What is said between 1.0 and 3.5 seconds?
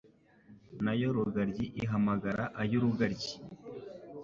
Rugaryi ihamagara iy'urugaryi,